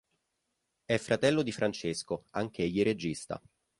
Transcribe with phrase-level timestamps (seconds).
[0.83, 3.39] È fratello di Francesco, anch'egli regista.